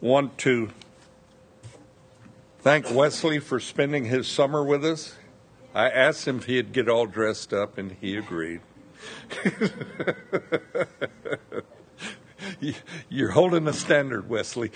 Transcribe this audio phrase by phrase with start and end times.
[0.00, 0.70] want to
[2.60, 5.14] thank Wesley for spending his summer with us.
[5.74, 8.60] I asked him if he'd get all dressed up, and he agreed.
[13.08, 14.70] You're holding a standard, Wesley.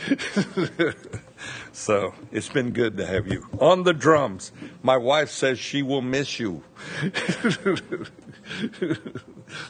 [1.73, 3.47] so it's been good to have you.
[3.59, 6.63] On the drums, my wife says she will miss you.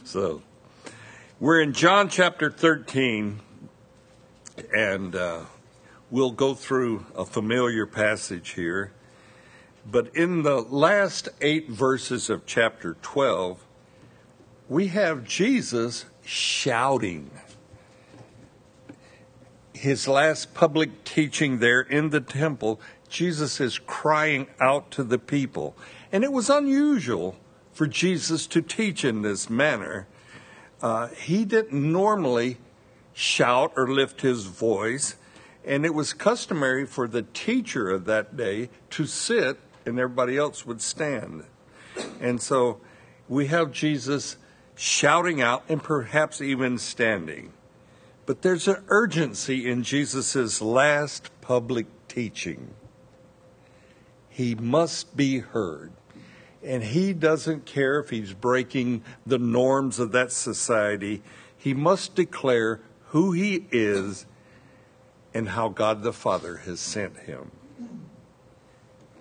[0.05, 0.43] so
[1.39, 3.41] we're in John chapter 13,
[4.75, 5.45] and uh,
[6.11, 8.93] we'll go through a familiar passage here.
[9.91, 13.65] But in the last eight verses of chapter 12,
[14.69, 17.31] we have Jesus shouting
[19.81, 22.79] his last public teaching there in the temple,
[23.09, 25.75] Jesus is crying out to the people.
[26.13, 27.37] And it was unusual
[27.73, 30.07] for Jesus to teach in this manner.
[30.83, 32.59] Uh, he didn't normally
[33.21, 35.17] shout or lift his voice,
[35.65, 40.65] and it was customary for the teacher of that day to sit and everybody else
[40.65, 41.45] would stand.
[42.21, 42.81] And so
[43.29, 44.39] we have Jesus
[44.75, 47.53] shouting out and perhaps even standing.
[48.25, 52.71] But there's an urgency in Jesus' last public teaching.
[54.31, 55.93] He must be heard.
[56.63, 61.23] And he doesn't care if he's breaking the norms of that society.
[61.57, 64.27] He must declare who he is
[65.33, 67.51] and how God the Father has sent him.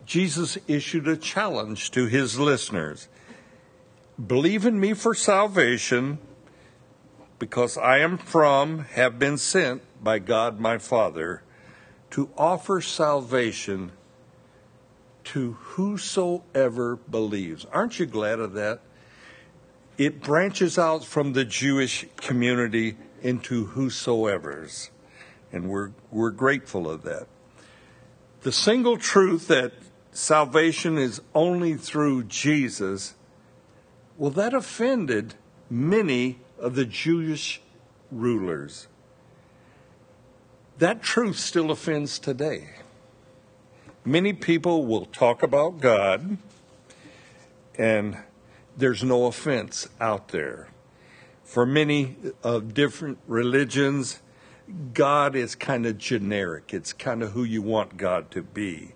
[0.05, 3.07] Jesus issued a challenge to his listeners
[4.27, 6.19] Believe in me for salvation
[7.37, 11.41] because I am from, have been sent by God my Father
[12.11, 13.93] to offer salvation
[15.23, 17.65] to whosoever believes.
[17.71, 18.81] Aren't you glad of that?
[19.97, 24.91] It branches out from the Jewish community into whosoever's,
[25.51, 27.27] and we're, we're grateful of that.
[28.41, 29.73] The single truth that
[30.11, 33.15] salvation is only through Jesus,
[34.17, 35.35] well, that offended
[35.69, 37.61] many of the Jewish
[38.11, 38.87] rulers.
[40.77, 42.69] That truth still offends today.
[44.05, 46.37] Many people will talk about God,
[47.77, 48.17] and
[48.77, 50.69] there's no offense out there.
[51.49, 54.21] For many of different religions,
[54.93, 56.75] God is kind of generic.
[56.75, 58.93] It's kind of who you want God to be.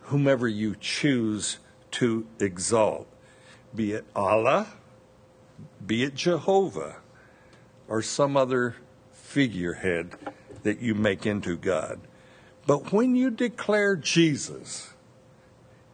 [0.00, 1.60] Whomever you choose
[1.92, 3.06] to exalt,
[3.72, 4.66] be it Allah,
[5.86, 6.96] be it Jehovah
[7.86, 8.74] or some other
[9.12, 10.16] figurehead
[10.64, 12.00] that you make into God.
[12.66, 14.94] But when you declare Jesus,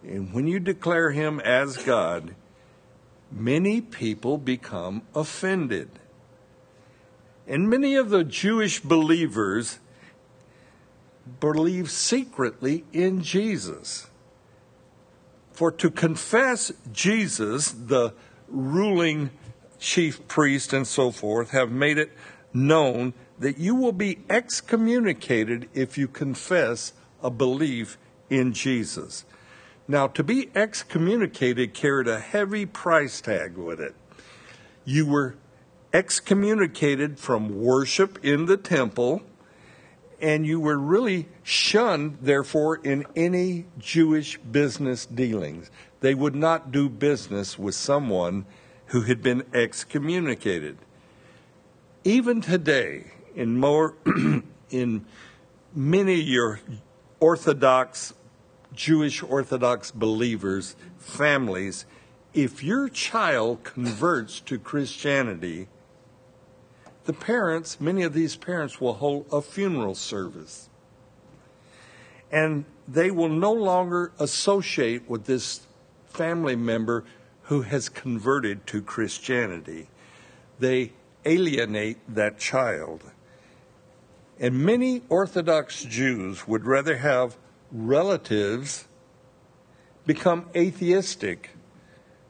[0.02, 2.36] and when you declare him as God,
[3.32, 5.91] many people become offended.
[7.47, 9.78] And many of the Jewish believers
[11.41, 14.09] believe secretly in Jesus.
[15.53, 18.15] For to confess Jesus, the
[18.48, 19.31] ruling
[19.78, 22.12] chief priest and so forth have made it
[22.54, 27.99] known that you will be excommunicated if you confess a belief
[28.31, 29.25] in Jesus.
[29.88, 33.94] Now, to be excommunicated carried a heavy price tag with it.
[34.84, 35.37] You were
[35.93, 39.22] excommunicated from worship in the temple,
[40.20, 45.70] and you were really shunned, therefore, in any Jewish business dealings.
[46.00, 48.47] They would not do business with someone
[48.87, 50.78] who had been excommunicated.
[52.04, 53.97] Even today, in more
[54.70, 55.04] in
[55.75, 56.60] many your
[57.20, 58.14] Orthodox
[58.75, 61.84] Jewish Orthodox believers, families,
[62.34, 65.69] if your child converts to Christianity,
[67.05, 70.69] the parents, many of these parents will hold a funeral service.
[72.31, 75.66] And they will no longer associate with this
[76.06, 77.05] family member
[77.43, 79.88] who has converted to Christianity.
[80.59, 80.93] They
[81.25, 83.03] alienate that child.
[84.38, 87.37] And many Orthodox Jews would rather have
[87.72, 88.86] relatives
[90.06, 91.50] become atheistic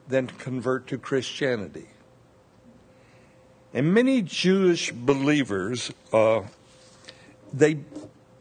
[0.07, 1.87] than convert to Christianity.
[3.73, 6.41] And many Jewish believers, uh,
[7.51, 7.79] they,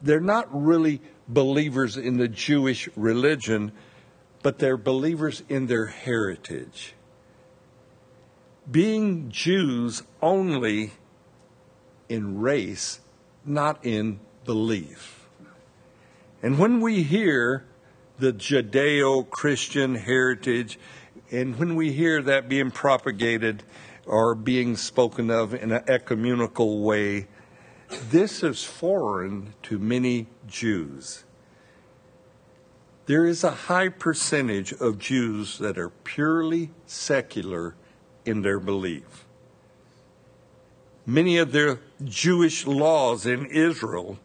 [0.02, 3.72] they're not really believers in the Jewish religion
[4.43, 6.94] but they're believers in their heritage.
[8.70, 10.93] Being Jews only
[12.08, 13.00] in race,
[13.44, 15.22] not in belief.
[16.43, 17.65] And when we hear
[18.19, 20.79] the Judeo Christian heritage,
[21.31, 23.62] and when we hear that being propagated
[24.06, 27.29] or being spoken of in an ecumenical way,
[28.11, 31.25] This is foreign to many Jews.
[33.05, 37.75] There is a high percentage of Jews that are purely secular
[38.25, 39.27] in their belief.
[41.05, 44.19] Many of the Jewish laws in Israel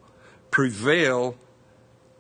[0.50, 1.36] prevail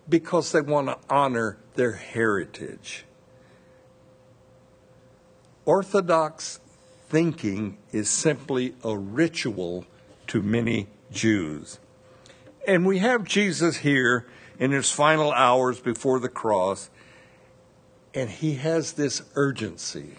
[0.09, 3.06] because they want to honor their heritage.
[5.65, 6.59] Orthodox
[7.09, 9.86] thinking is simply a ritual
[10.27, 11.80] to many Jews.
[12.68, 14.27] And we have Jesus here
[14.59, 16.89] in his final hours before the cross,
[18.13, 20.15] and he has this urgency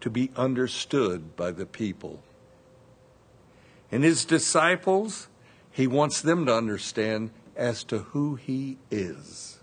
[0.00, 2.22] to be understood by the people.
[3.90, 5.28] And his disciples,
[5.70, 9.58] he wants them to understand as to who he is.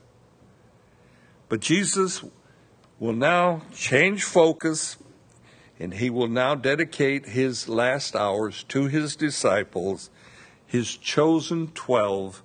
[1.50, 2.24] But Jesus
[3.00, 4.98] will now change focus
[5.80, 10.10] and he will now dedicate his last hours to his disciples,
[10.66, 12.44] his chosen 12,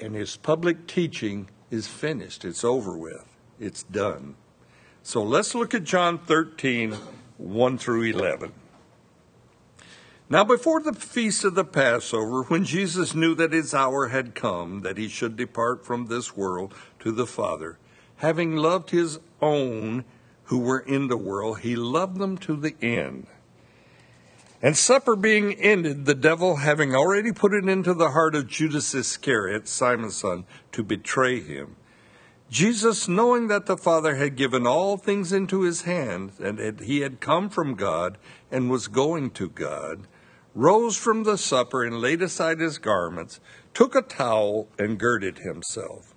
[0.00, 2.44] and his public teaching is finished.
[2.44, 3.36] It's over with.
[3.58, 4.36] It's done.
[5.02, 6.92] So let's look at John 13,
[7.38, 8.52] 1 through 11.
[10.32, 14.82] Now, before the feast of the Passover, when Jesus knew that his hour had come,
[14.82, 17.78] that he should depart from this world to the Father,
[18.18, 20.04] having loved his own
[20.44, 23.26] who were in the world, he loved them to the end.
[24.62, 28.94] And supper being ended, the devil having already put it into the heart of Judas
[28.94, 31.74] Iscariot, Simon's son, to betray him,
[32.48, 37.00] Jesus, knowing that the Father had given all things into his hand, and that he
[37.00, 38.16] had come from God
[38.50, 40.06] and was going to God,
[40.54, 43.40] rose from the supper and laid aside his garments,
[43.74, 46.14] took a towel and girded himself.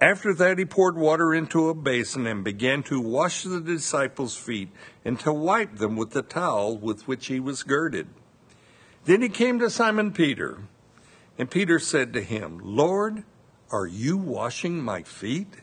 [0.00, 4.68] After that, he poured water into a basin and began to wash the disciples' feet
[5.04, 8.08] and to wipe them with the towel with which he was girded.
[9.06, 10.64] Then he came to Simon Peter,
[11.38, 13.24] and Peter said to him, Lord,
[13.70, 15.54] are you washing my feet?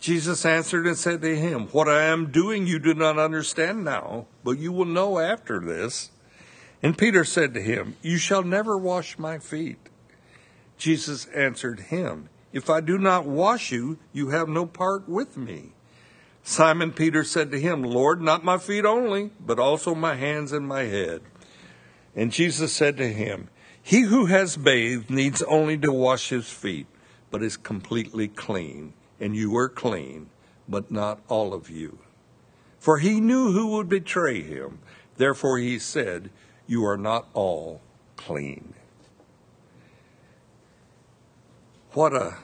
[0.00, 4.26] Jesus answered and said to him, What I am doing you do not understand now,
[4.42, 6.10] but you will know after this.
[6.84, 9.78] And Peter said to him, You shall never wash my feet.
[10.76, 15.72] Jesus answered him, If I do not wash you, you have no part with me.
[16.42, 20.68] Simon Peter said to him, Lord, not my feet only, but also my hands and
[20.68, 21.22] my head.
[22.14, 23.48] And Jesus said to him,
[23.82, 26.86] He who has bathed needs only to wash his feet,
[27.30, 28.92] but is completely clean.
[29.18, 30.28] And you are clean,
[30.68, 32.00] but not all of you.
[32.78, 34.80] For he knew who would betray him.
[35.16, 36.28] Therefore he said,
[36.66, 37.80] you are not all
[38.16, 38.74] clean.
[41.92, 42.38] What a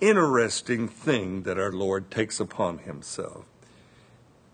[0.00, 3.44] interesting thing that our Lord takes upon himself.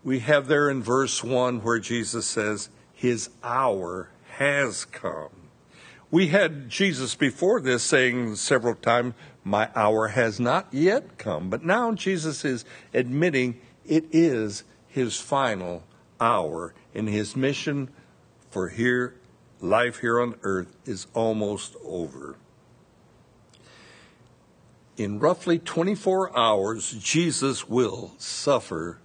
[0.03, 5.29] We have there in verse 1 where Jesus says, His hour has come.
[6.11, 11.49] We had Jesus before this saying several times, My hour has not yet come.
[11.49, 15.83] But now Jesus is admitting it is his final
[16.19, 17.89] hour in his mission
[18.53, 19.15] for here
[19.59, 22.35] life here on earth is almost over.
[24.95, 28.99] In roughly 24 hours, Jesus will suffer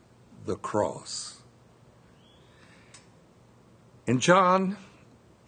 [0.45, 1.41] the cross.
[4.07, 4.77] In John,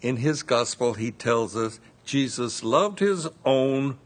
[0.01, 3.99] in his gospel, he tells us Jesus loved his own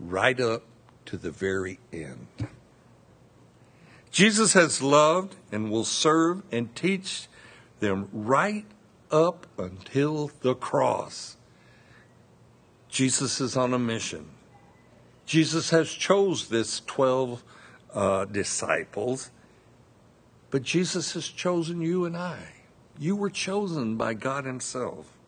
[0.00, 0.64] right up
[1.06, 2.26] to the very end.
[4.10, 7.28] Jesus has loved and will serve and teach
[7.82, 8.64] them right
[9.10, 11.36] up until the cross.
[12.88, 14.30] Jesus is on a mission.
[15.26, 17.42] Jesus has chose this 12
[17.92, 19.30] uh, disciples,
[20.50, 22.38] but Jesus has chosen you and I.
[22.98, 25.18] You were chosen by God himself.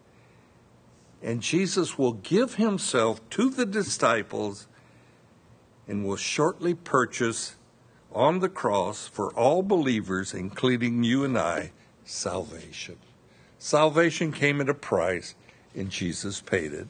[1.22, 4.68] And Jesus will give himself to the disciples
[5.88, 7.56] and will shortly purchase
[8.12, 11.72] on the cross for all believers, including you and I,
[12.04, 12.96] salvation.
[13.58, 15.34] Salvation came at a price,
[15.74, 16.88] and Jesus paid it.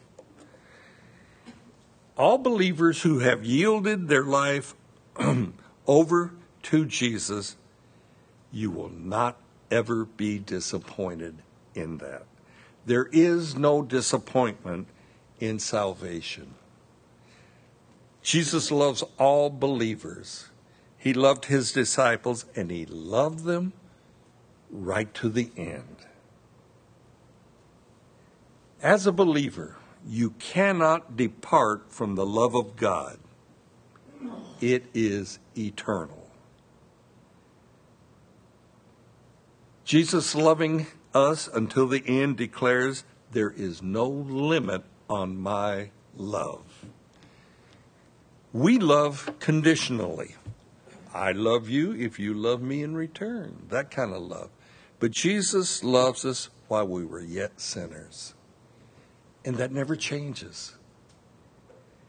[2.16, 4.74] All believers who have yielded their life
[5.86, 6.32] over
[6.64, 7.56] to Jesus,
[8.52, 9.36] you will not
[9.70, 11.36] ever be disappointed
[11.74, 12.24] in that.
[12.86, 14.88] There is no disappointment
[15.40, 16.54] in salvation.
[18.22, 20.48] Jesus loves all believers.
[20.96, 23.72] He loved his disciples and he loved them
[24.74, 26.06] right to the end.
[28.82, 29.76] As a believer,
[30.06, 33.18] you cannot depart from the love of God.
[34.60, 36.28] It is eternal.
[39.84, 46.86] Jesus' loving us until the end declares, There is no limit on my love.
[48.52, 50.36] We love conditionally.
[51.12, 53.66] I love you if you love me in return.
[53.68, 54.50] That kind of love.
[55.04, 58.32] But Jesus loves us while we were yet sinners.
[59.44, 60.76] And that never changes.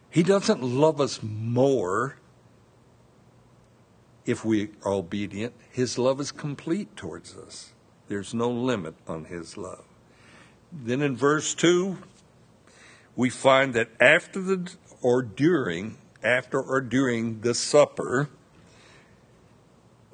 [0.09, 2.15] He doesn't love us more
[4.25, 5.55] if we are obedient.
[5.69, 7.73] His love is complete towards us.
[8.07, 9.83] There's no limit on his love.
[10.71, 11.97] Then in verse 2,
[13.17, 14.71] we find that after the
[15.01, 18.29] or during, after or during the supper,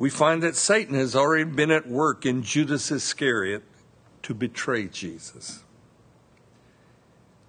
[0.02, 3.62] we find that Satan has already been at work in Judas Iscariot
[4.24, 5.64] to betray Jesus.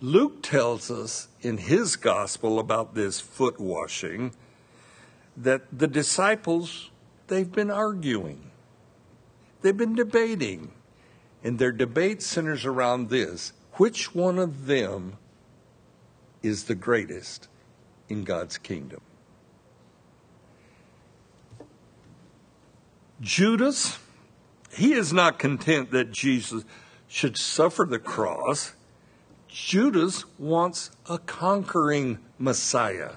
[0.02, 4.34] Luke tells us in his gospel about this foot washing
[5.34, 6.90] that the disciples,
[7.28, 8.50] they've been arguing,
[9.62, 10.72] they've been debating,
[11.42, 15.16] and their debate centers around this which one of them
[16.42, 17.48] is the greatest
[18.10, 19.00] in God's kingdom?
[23.22, 24.00] Judas,
[24.74, 26.64] he is not content that Jesus
[27.06, 28.74] should suffer the cross.
[29.48, 33.12] Judas wants a conquering Messiah.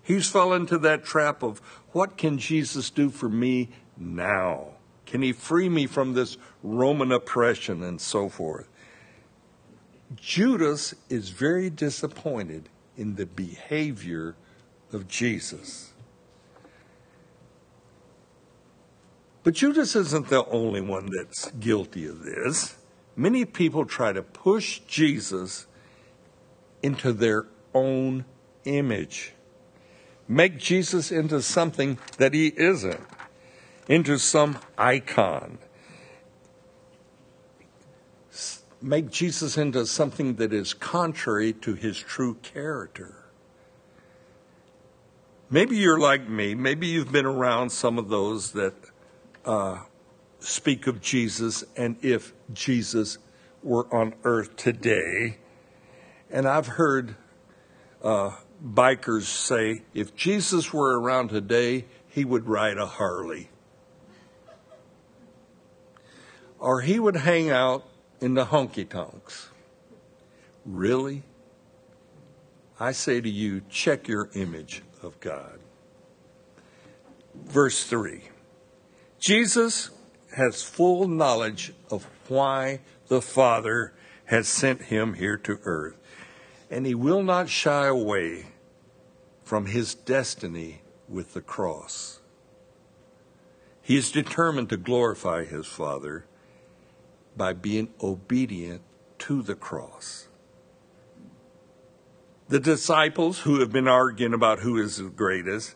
[0.00, 1.58] He's fallen into that trap of
[1.90, 4.68] what can Jesus do for me now?
[5.06, 8.68] Can he free me from this Roman oppression and so forth?
[10.14, 14.36] Judas is very disappointed in the behavior
[14.92, 15.92] of Jesus.
[19.48, 22.76] But Judas isn't the only one that's guilty of this.
[23.16, 25.66] Many people try to push Jesus
[26.82, 28.26] into their own
[28.66, 29.32] image,
[30.28, 33.00] make Jesus into something that he isn't,
[33.88, 35.56] into some icon,
[38.82, 43.24] make Jesus into something that is contrary to his true character.
[45.48, 46.54] Maybe you're like me.
[46.54, 48.74] Maybe you've been around some of those that
[49.44, 49.78] uh,
[50.40, 53.18] speak of Jesus and if Jesus
[53.62, 55.38] were on earth today.
[56.30, 57.16] And I've heard
[58.02, 63.48] uh, bikers say if Jesus were around today, he would ride a Harley.
[66.58, 67.84] Or he would hang out
[68.20, 69.50] in the honky tonks.
[70.66, 71.22] Really?
[72.80, 75.58] I say to you, check your image of God.
[77.34, 78.22] Verse 3.
[79.18, 79.90] Jesus
[80.36, 83.92] has full knowledge of why the Father
[84.26, 85.96] has sent him here to earth,
[86.70, 88.46] and he will not shy away
[89.42, 92.20] from his destiny with the cross.
[93.82, 96.26] He is determined to glorify his Father
[97.36, 98.82] by being obedient
[99.20, 100.28] to the cross.
[102.48, 105.74] The disciples who have been arguing about who is the greatest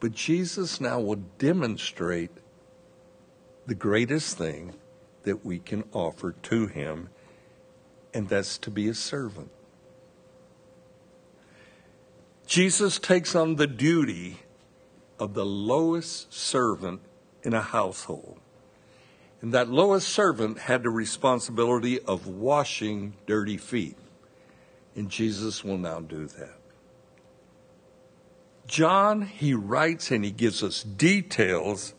[0.00, 2.30] but Jesus now will demonstrate
[3.66, 4.74] the greatest thing
[5.24, 7.10] that we can offer to him,
[8.14, 9.50] and that's to be a servant.
[12.46, 14.38] Jesus takes on the duty
[15.18, 17.00] of the lowest servant
[17.42, 18.38] in a household.
[19.40, 23.96] And that lowest servant had the responsibility of washing dirty feet.
[24.96, 26.57] And Jesus will now do that.
[28.68, 31.94] John, he writes and he gives us details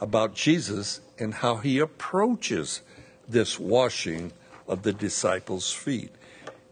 [0.00, 2.80] about Jesus and how he approaches
[3.28, 4.32] this washing
[4.66, 6.12] of the disciples' feet.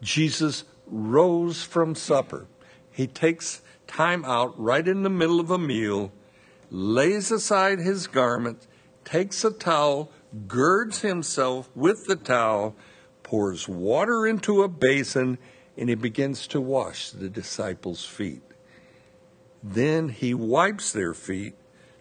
[0.00, 2.46] Jesus rose from supper.
[2.90, 6.10] He takes time out right in the middle of a meal,
[6.70, 8.66] lays aside his garment,
[9.04, 10.10] takes a towel,
[10.48, 12.74] girds himself with the towel,
[13.22, 15.36] pours water into a basin,
[15.76, 18.42] and he begins to wash the disciples' feet.
[19.62, 21.54] Then he wipes their feet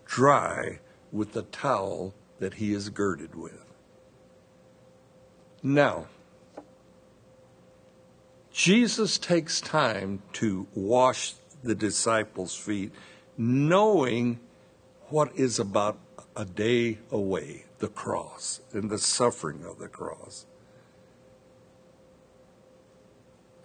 [0.06, 0.80] dry
[1.12, 3.64] with the towel that he is girded with.
[5.62, 6.08] Now,
[8.52, 12.92] Jesus takes time to wash the disciples' feet,
[13.38, 14.40] knowing
[15.10, 16.00] what is about
[16.36, 20.46] a day away the cross and the suffering of the cross.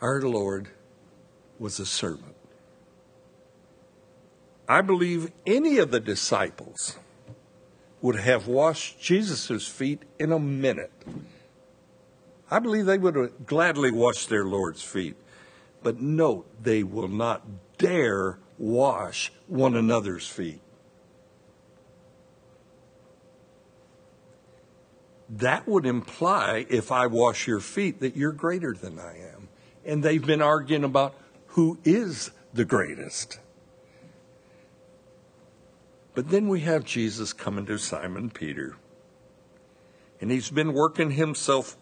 [0.01, 0.69] Our Lord
[1.59, 2.36] was a servant.
[4.69, 6.97] I believe any of the disciples
[8.01, 10.93] would have washed Jesus' feet in a minute.
[12.51, 15.17] I believe they would have gladly washed their Lord's feet.
[15.83, 17.43] But note, they will not
[17.79, 20.61] dare wash one another's feet.
[25.29, 29.49] that would imply, if I wash your feet, that you're greater than I am.
[29.85, 31.15] And they've been arguing about
[31.49, 33.39] who is the greatest.
[36.17, 38.77] But then we have Jesus coming to Simon Peter.
[40.19, 41.77] And he's been working himself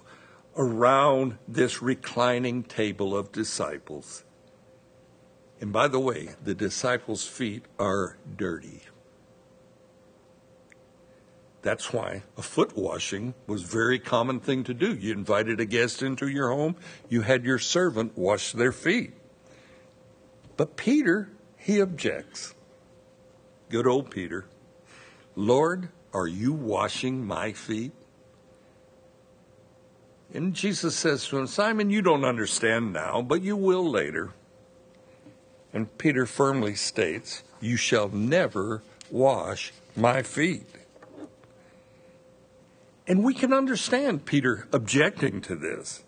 [0.57, 4.25] around this reclining table of disciples.
[5.61, 8.83] And by the way, the disciples' feet are dirty.
[11.63, 14.95] That's why a foot washing was a very common thing to do.
[14.95, 16.75] You invited a guest into your home,
[17.09, 19.13] you had your servant wash their feet.
[20.57, 22.55] But Peter, he objects.
[23.75, 24.45] Good old Peter.
[25.35, 27.91] Lord, are you washing my feet?
[30.33, 34.31] And Jesus says to him, Simon, you don't understand now, but you will later.
[35.73, 40.69] And Peter firmly states, You shall never wash my feet.
[43.09, 46.05] And we can understand Peter objecting to this.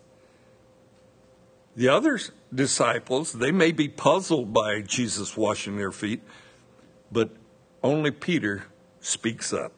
[1.74, 2.20] The other
[2.54, 6.22] disciples, they may be puzzled by Jesus washing their feet,
[7.10, 7.30] but
[7.86, 8.64] only Peter
[9.00, 9.72] speaks up.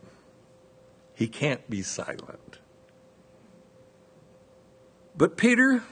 [1.15, 2.59] He can't be silent.
[5.17, 5.83] But Peter,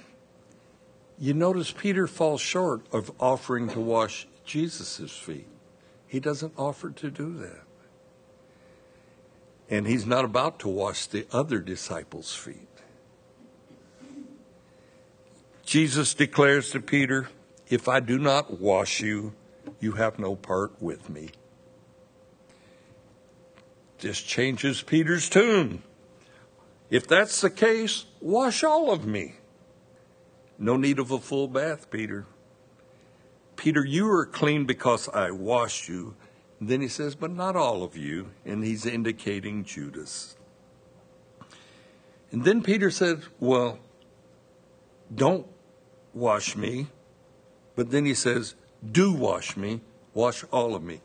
[1.18, 5.48] you notice Peter falls short of offering to wash Jesus' feet.
[6.06, 7.62] He doesn't offer to do that.
[9.68, 12.68] And he's not about to wash the other disciples' feet.
[15.64, 17.28] Jesus declares to Peter,
[17.68, 19.34] If I do not wash you,
[19.80, 21.30] you have no part with me.
[24.00, 25.82] This changes Peter's tune.
[26.90, 29.36] If that's the case, wash all of me.
[30.58, 32.26] No need of a full bath, Peter.
[33.56, 36.14] Peter, you are clean because I washed you.
[36.60, 38.30] And then he says, but not all of you.
[38.44, 40.36] And he's indicating Judas.
[42.30, 43.78] And then Peter said, well,
[45.14, 45.46] don't
[46.14, 46.88] wash me.
[47.74, 48.54] But then he says,
[48.90, 49.80] do wash me,
[50.14, 51.00] wash all of me.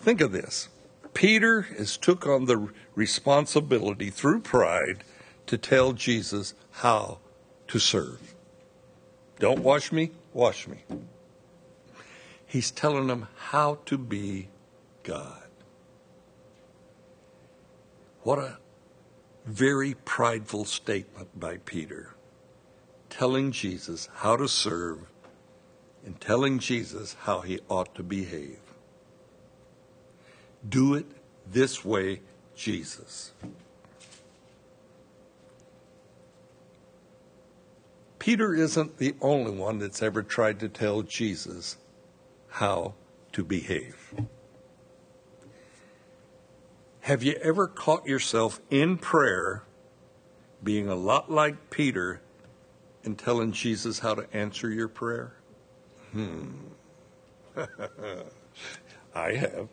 [0.00, 0.68] Think of this.
[1.14, 5.04] Peter has took on the responsibility through pride
[5.46, 7.18] to tell Jesus how
[7.68, 8.34] to serve.
[9.38, 10.78] Don't wash me, wash me.
[12.46, 14.48] He's telling them how to be
[15.02, 15.48] God.
[18.22, 18.58] What a
[19.44, 22.14] very prideful statement by Peter,
[23.10, 25.00] telling Jesus how to serve
[26.04, 28.61] and telling Jesus how he ought to behave.
[30.68, 31.06] Do it
[31.46, 32.20] this way,
[32.54, 33.32] Jesus.
[38.18, 41.76] Peter isn't the only one that's ever tried to tell Jesus
[42.48, 42.94] how
[43.32, 44.14] to behave.
[47.00, 49.64] Have you ever caught yourself in prayer
[50.62, 52.20] being a lot like Peter
[53.02, 55.34] and telling Jesus how to answer your prayer?
[56.12, 56.50] Hmm.
[59.14, 59.68] I have.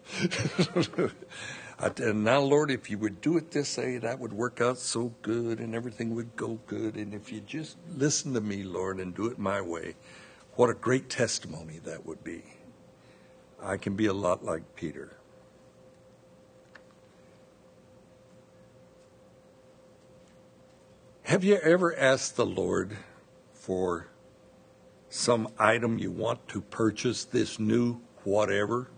[1.99, 5.13] and now, Lord, if you would do it this way, that would work out so
[5.21, 6.95] good and everything would go good.
[6.95, 9.95] And if you just listen to me, Lord, and do it my way,
[10.55, 12.43] what a great testimony that would be.
[13.61, 15.15] I can be a lot like Peter.
[21.23, 22.97] Have you ever asked the Lord
[23.53, 24.07] for
[25.09, 28.89] some item you want to purchase, this new whatever?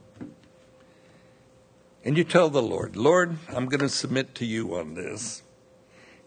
[2.03, 5.43] And you tell the Lord, Lord, I'm going to submit to you on this.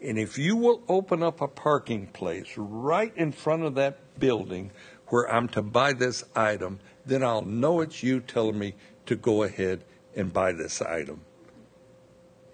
[0.00, 4.70] And if you will open up a parking place right in front of that building
[5.08, 8.74] where I'm to buy this item, then I'll know it's you telling me
[9.06, 9.84] to go ahead
[10.14, 11.22] and buy this item.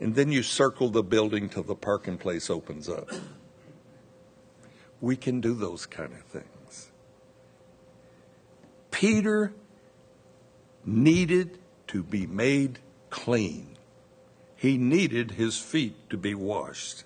[0.00, 3.10] And then you circle the building till the parking place opens up.
[5.00, 6.90] We can do those kind of things.
[8.90, 9.52] Peter
[10.86, 12.78] needed to be made
[13.10, 13.76] clean.
[14.56, 17.04] He needed his feet to be washed.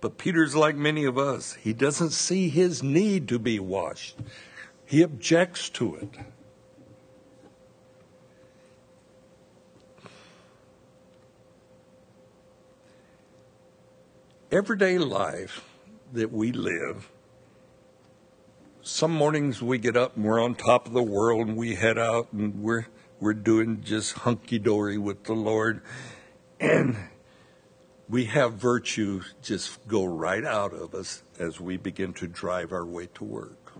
[0.00, 1.54] But Peter's like many of us.
[1.54, 4.18] He doesn't see his need to be washed,
[4.84, 6.10] he objects to it.
[14.50, 15.64] Everyday life
[16.12, 17.10] that we live,
[18.82, 21.96] some mornings we get up and we're on top of the world and we head
[21.96, 22.86] out and we're
[23.22, 25.80] we're doing just hunky dory with the Lord.
[26.58, 26.96] And
[28.08, 32.84] we have virtue just go right out of us as we begin to drive our
[32.84, 33.74] way to work.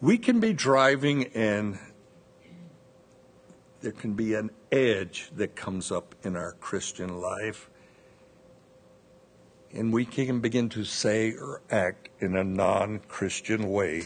[0.00, 1.76] We can be driving and
[3.80, 7.68] there can be an edge that comes up in our Christian life.
[9.72, 14.04] And we can begin to say or act in a non Christian way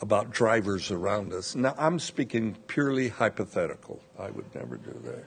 [0.00, 1.54] about drivers around us.
[1.54, 4.00] Now, I'm speaking purely hypothetical.
[4.18, 5.24] I would never do that.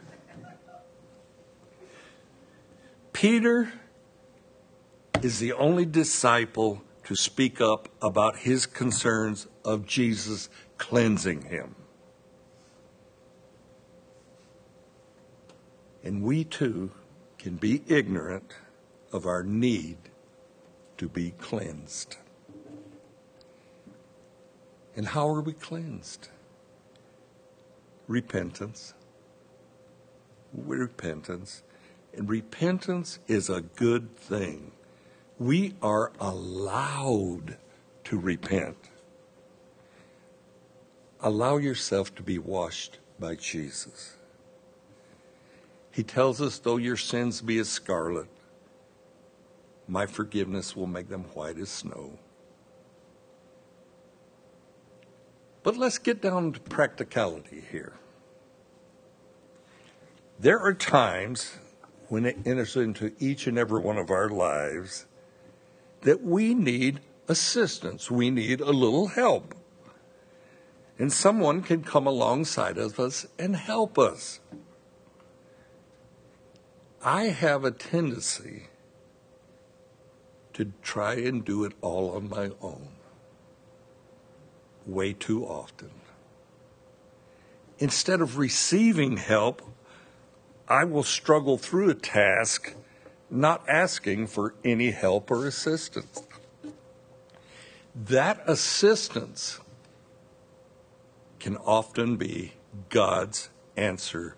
[3.12, 3.72] Peter
[5.22, 11.76] is the only disciple to speak up about his concerns of Jesus cleansing him.
[16.04, 16.92] And we too
[17.38, 18.56] can be ignorant
[19.12, 19.98] of our need
[20.98, 22.18] to be cleansed.
[24.96, 26.28] And how are we cleansed?
[28.08, 28.94] Repentance.
[30.54, 31.64] Repentance.
[32.14, 34.74] And repentance is a good thing.
[35.40, 37.58] We are allowed
[38.06, 38.78] to repent.
[41.22, 44.16] Allow yourself to be washed by Jesus.
[45.92, 48.28] He tells us, though your sins be as scarlet,
[49.88, 52.18] my forgiveness will make them white as snow.
[55.64, 57.94] But let's get down to practicality here.
[60.40, 61.58] There are times
[62.08, 65.06] when it enters into each and every one of our lives
[66.02, 69.54] that we need assistance, we need a little help.
[70.98, 74.40] And someone can come alongside of us and help us.
[77.04, 78.68] I have a tendency
[80.54, 82.90] to try and do it all on my own
[84.86, 85.92] way too often.
[87.80, 89.62] Instead of receiving help,
[90.68, 92.76] I will struggle through a task
[93.30, 96.24] not asking for any help or assistance.
[97.96, 99.60] That assistance
[101.40, 102.54] can often be
[102.90, 104.36] God's answer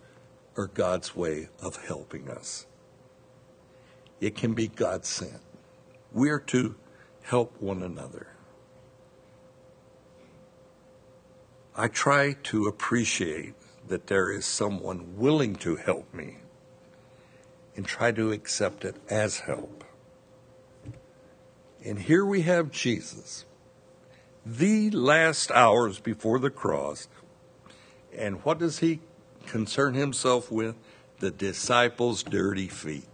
[0.55, 2.65] or God's way of helping us.
[4.21, 5.41] It can be God sent.
[6.11, 6.75] We are to
[7.23, 8.32] help one another.
[11.75, 13.55] I try to appreciate
[13.87, 16.37] that there is someone willing to help me
[17.75, 19.83] and try to accept it as help.
[21.83, 23.45] And here we have Jesus,
[24.45, 27.07] the last hours before the cross.
[28.15, 28.99] And what does he
[29.47, 30.75] concern himself with?
[31.19, 33.07] The disciples' dirty feet.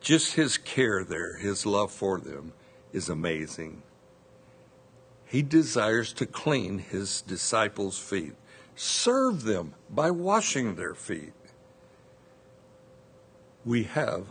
[0.00, 2.52] Just his care there, his love for them,
[2.92, 3.82] is amazing.
[5.28, 8.34] He desires to clean his disciples' feet,
[8.74, 11.34] serve them by washing their feet.
[13.64, 14.26] We have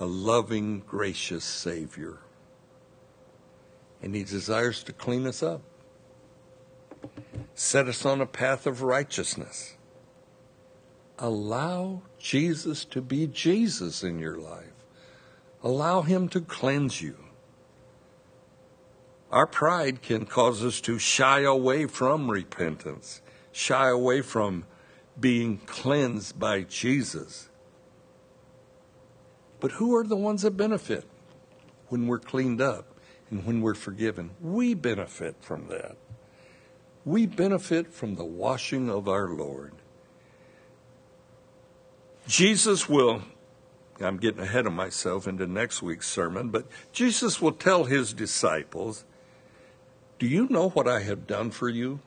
[0.00, 2.18] a loving, gracious Savior,
[4.02, 5.60] and He desires to clean us up,
[7.54, 9.76] set us on a path of righteousness.
[11.18, 14.84] Allow Jesus to be Jesus in your life.
[15.62, 17.16] Allow Him to cleanse you.
[19.30, 23.20] Our pride can cause us to shy away from repentance,
[23.52, 24.64] shy away from
[25.20, 27.50] being cleansed by Jesus.
[29.60, 31.04] But who are the ones that benefit
[31.88, 32.86] when we're cleaned up
[33.30, 34.30] and when we're forgiven?
[34.40, 35.96] We benefit from that.
[37.04, 39.72] We benefit from the washing of our Lord.
[42.26, 43.22] Jesus will,
[44.00, 49.04] I'm getting ahead of myself into next week's sermon, but Jesus will tell his disciples
[50.18, 52.00] do you know what I have done for you?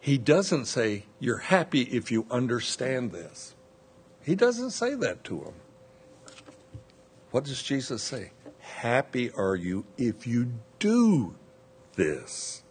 [0.00, 3.54] He doesn't say, You're happy if you understand this.
[4.22, 5.54] He doesn't say that to them.
[7.30, 8.30] What does Jesus say?
[8.60, 11.34] Happy are you if you do
[11.94, 12.62] this.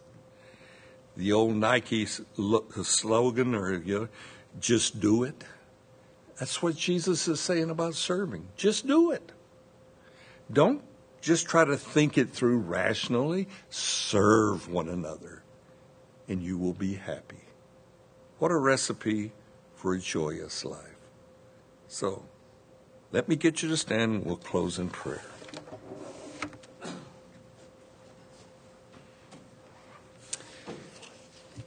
[1.16, 4.08] The old Nike slogan, or you know,
[4.60, 5.44] just do it.
[6.38, 8.48] That's what Jesus is saying about serving.
[8.56, 9.32] Just do it.
[10.52, 10.82] Don't
[11.26, 13.48] just try to think it through rationally.
[13.68, 15.42] Serve one another,
[16.28, 17.42] and you will be happy.
[18.38, 19.32] What a recipe
[19.74, 21.00] for a joyous life.
[21.88, 22.22] So,
[23.10, 25.24] let me get you to stand and we'll close in prayer.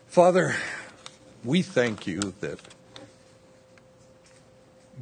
[0.07, 0.55] Father,
[1.43, 2.59] we thank you that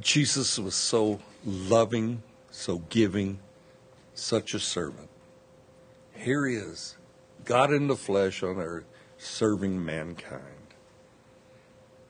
[0.00, 3.38] Jesus was so loving, so giving,
[4.18, 5.08] such a servant.
[6.12, 6.96] Here he is,
[7.44, 8.84] God in the flesh on earth,
[9.16, 10.42] serving mankind.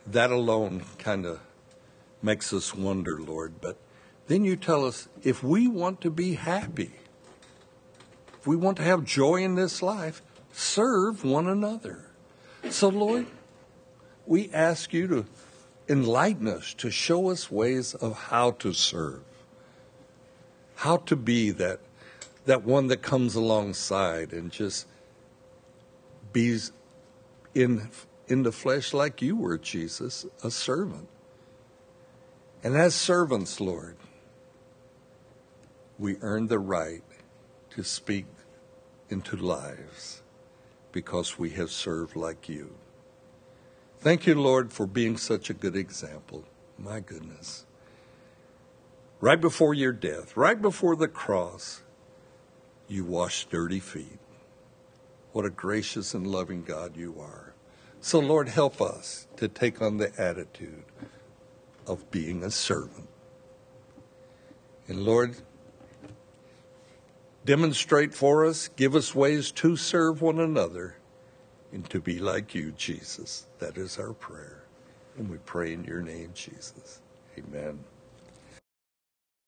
[0.06, 1.40] That alone kind of
[2.22, 3.60] makes us wonder, Lord.
[3.60, 3.76] But
[4.26, 6.92] then you tell us if we want to be happy,
[8.38, 12.06] if we want to have joy in this life, serve one another.
[12.70, 13.26] So, Lord,
[14.26, 15.26] we ask you to
[15.88, 19.22] enlighten us, to show us ways of how to serve,
[20.76, 21.80] how to be that,
[22.48, 24.86] that one that comes alongside and just
[26.32, 26.58] be
[27.54, 27.90] in,
[28.26, 31.08] in the flesh like you were, Jesus, a servant.
[32.64, 33.96] And as servants, Lord,
[35.98, 37.02] we earn the right
[37.72, 38.24] to speak
[39.10, 40.22] into lives
[40.90, 42.74] because we have served like you.
[44.00, 46.44] Thank you, Lord, for being such a good example.
[46.78, 47.66] My goodness.
[49.20, 51.82] Right before your death, right before the cross,
[52.88, 54.18] you wash dirty feet.
[55.32, 57.54] What a gracious and loving God you are.
[58.00, 60.84] So, Lord, help us to take on the attitude
[61.86, 63.08] of being a servant.
[64.86, 65.36] And Lord,
[67.44, 70.96] demonstrate for us, give us ways to serve one another
[71.72, 73.46] and to be like you, Jesus.
[73.58, 74.64] That is our prayer.
[75.18, 77.02] And we pray in your name, Jesus.
[77.36, 77.78] Amen.